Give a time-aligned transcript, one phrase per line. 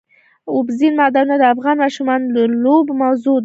[0.55, 3.39] اوبزین معدنونه د افغان ماشومانو د لوبو موضوع ده.